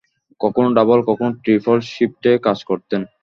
কখনো 0.41 0.69
ডাবল, 0.77 0.99
কখনো 1.09 1.29
ট্রিপল 1.43 1.77
শিফটে 1.91 2.31
কাজ 2.45 2.57
করতেন। 2.69 3.01